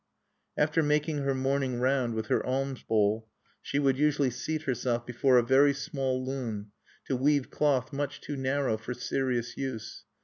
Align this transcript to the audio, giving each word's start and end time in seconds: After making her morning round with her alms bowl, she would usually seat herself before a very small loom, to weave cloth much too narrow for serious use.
After 0.57 0.81
making 0.81 1.19
her 1.19 1.35
morning 1.35 1.79
round 1.79 2.15
with 2.15 2.25
her 2.25 2.43
alms 2.43 2.81
bowl, 2.81 3.27
she 3.61 3.77
would 3.77 3.99
usually 3.99 4.31
seat 4.31 4.63
herself 4.63 5.05
before 5.05 5.37
a 5.37 5.43
very 5.43 5.75
small 5.75 6.25
loom, 6.25 6.71
to 7.05 7.15
weave 7.15 7.51
cloth 7.51 7.93
much 7.93 8.19
too 8.19 8.35
narrow 8.35 8.77
for 8.77 8.95
serious 8.95 9.55
use. 9.57 10.05